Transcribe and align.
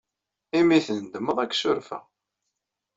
Imi 0.57 0.73
ay 0.75 0.83
tnedmeḍ, 0.87 1.37
ad 1.39 1.47
ak-ssurfeɣ. 1.49 2.03